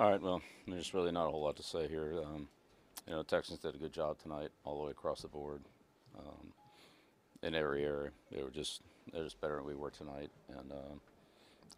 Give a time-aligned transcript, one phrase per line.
[0.00, 0.22] All right.
[0.22, 2.14] Well, there's really not a whole lot to say here.
[2.24, 2.48] Um,
[3.06, 5.60] you know, Texans did a good job tonight, all the way across the board.
[6.18, 6.54] Um,
[7.42, 8.80] in every area, they were just
[9.12, 11.00] they're just better than we were tonight, and um,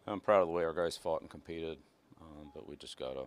[0.07, 1.79] I'm proud of the way our guys fought and competed.
[2.21, 3.25] Um, but we just gotta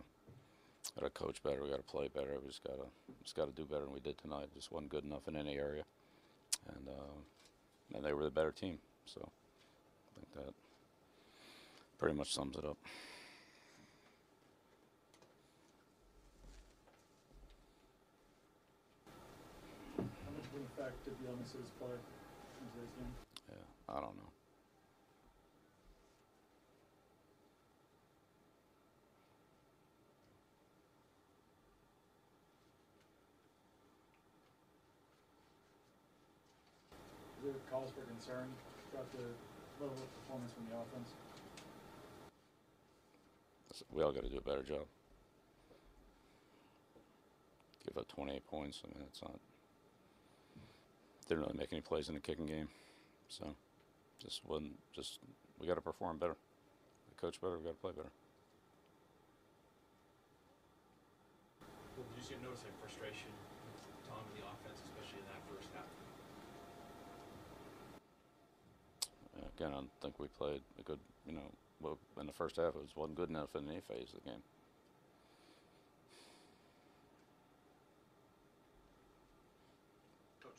[0.95, 1.61] gotta coach better.
[1.61, 2.35] We gotta play better.
[2.41, 2.87] We just gotta
[3.21, 4.47] just gotta do better than we did tonight.
[4.55, 5.83] Just wasn't good enough in any area,
[6.69, 8.79] and uh, and they were the better team.
[9.05, 10.53] So I think that
[11.99, 12.77] pretty much sums it up.
[19.97, 23.13] How much of an effect did the illnesses play in today's game?
[23.49, 24.31] Yeah, I don't know.
[37.37, 38.45] Is there cause for concern
[38.93, 39.25] about the
[39.81, 41.09] level of performance from the offense?
[43.91, 44.85] We all got to do a better job.
[47.85, 48.81] Give up 28 points.
[48.83, 49.39] I mean, it's not.
[51.27, 52.69] Didn't really make any plays in the kicking game,
[53.27, 53.53] so
[54.23, 54.79] just wasn't.
[54.93, 55.19] Just
[55.59, 56.37] we got to perform better.
[57.09, 57.57] We coach better.
[57.57, 58.11] We got to play better.
[61.97, 63.27] Well, did you see notice any frustration,
[64.07, 65.91] Tom, in the offense, especially in that first half?
[69.57, 70.99] Again, I don't think we played a good.
[71.25, 71.51] You know,
[71.81, 74.29] well, in the first half, it was wasn't good enough in any phase of the
[74.29, 74.43] game.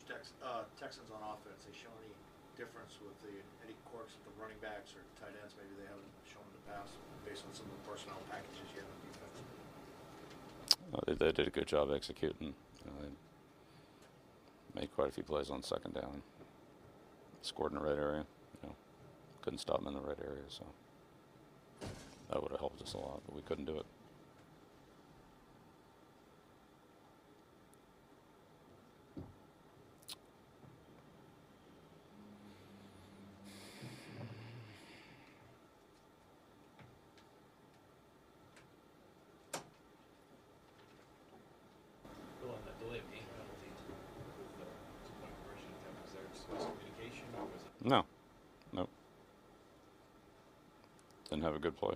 [0.09, 2.09] Tex, uh, Texans on offense, they show any
[2.57, 6.09] difference with the, any quirks with the running backs or tight ends maybe they haven't
[6.25, 6.97] shown in the past
[7.29, 9.39] based on some of the personnel packages you have defense?
[11.05, 12.57] They, they did a good job executing.
[12.83, 13.13] They
[14.75, 16.23] made quite a few plays on second down.
[17.43, 18.25] Scored in the right area.
[18.63, 18.75] You know,
[19.43, 20.65] couldn't stop them in the right area, so
[22.31, 23.87] that would have helped us a lot, but we couldn't do it.
[47.83, 48.05] No.
[48.73, 48.91] Nope.
[51.31, 51.95] Didn't have a good play.